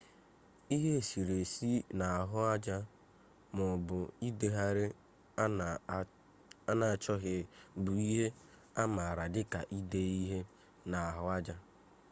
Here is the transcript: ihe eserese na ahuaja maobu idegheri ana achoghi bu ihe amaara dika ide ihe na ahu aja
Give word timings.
ihe 0.75 0.91
eserese 0.99 1.71
na 1.97 2.05
ahuaja 2.21 2.77
maobu 3.55 3.99
idegheri 4.27 4.87
ana 6.73 6.87
achoghi 6.95 7.37
bu 7.83 7.91
ihe 8.09 8.27
amaara 8.83 9.25
dika 9.35 9.59
ide 9.79 10.03
ihe 10.21 10.39
na 10.89 10.97
ahu 11.09 11.25
aja 11.37 11.55